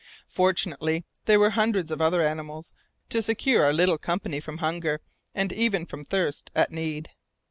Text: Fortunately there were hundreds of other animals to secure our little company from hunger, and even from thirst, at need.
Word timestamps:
Fortunately 0.29 1.05
there 1.25 1.39
were 1.39 1.51
hundreds 1.51 1.91
of 1.91 2.01
other 2.01 2.23
animals 2.23 2.73
to 3.09 3.21
secure 3.21 3.63
our 3.63 3.71
little 3.71 3.99
company 3.99 4.39
from 4.39 4.57
hunger, 4.57 4.99
and 5.35 5.53
even 5.53 5.85
from 5.85 6.03
thirst, 6.05 6.49
at 6.55 6.71
need. 6.71 7.11